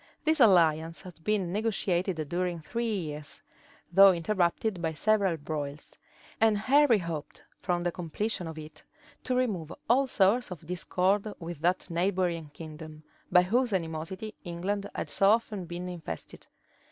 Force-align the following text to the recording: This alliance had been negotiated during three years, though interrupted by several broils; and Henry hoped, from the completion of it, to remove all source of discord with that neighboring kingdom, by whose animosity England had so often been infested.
This 0.25 0.39
alliance 0.39 1.03
had 1.03 1.23
been 1.23 1.51
negotiated 1.53 2.27
during 2.27 2.59
three 2.59 2.91
years, 2.91 3.39
though 3.93 4.11
interrupted 4.11 4.81
by 4.81 4.93
several 4.93 5.37
broils; 5.37 5.95
and 6.39 6.57
Henry 6.57 6.97
hoped, 6.97 7.43
from 7.59 7.83
the 7.83 7.91
completion 7.91 8.47
of 8.47 8.57
it, 8.57 8.83
to 9.25 9.35
remove 9.35 9.71
all 9.87 10.07
source 10.07 10.49
of 10.49 10.65
discord 10.65 11.31
with 11.39 11.59
that 11.61 11.87
neighboring 11.91 12.49
kingdom, 12.51 13.03
by 13.31 13.43
whose 13.43 13.73
animosity 13.73 14.33
England 14.43 14.89
had 14.95 15.11
so 15.11 15.29
often 15.29 15.65
been 15.65 15.87
infested. 15.87 16.47